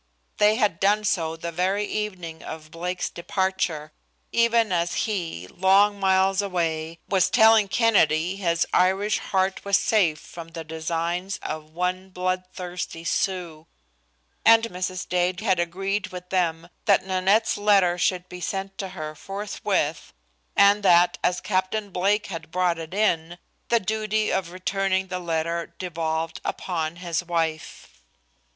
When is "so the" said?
1.03-1.51